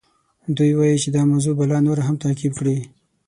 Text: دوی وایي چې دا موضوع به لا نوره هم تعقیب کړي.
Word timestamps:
دوی 0.57 0.71
وایي 0.77 0.97
چې 1.03 1.09
دا 1.15 1.21
موضوع 1.31 1.53
به 1.57 1.65
لا 1.71 1.77
نوره 1.87 2.01
هم 2.07 2.15
تعقیب 2.23 2.53
کړي. 2.59 2.77